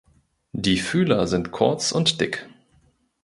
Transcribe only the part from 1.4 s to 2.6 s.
kurz und dick.